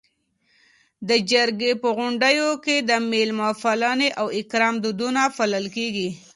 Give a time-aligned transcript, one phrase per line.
[1.09, 6.09] د جرګې په غونډو کي د میلمه پالنې او اکرام دودونه پالل کيږي.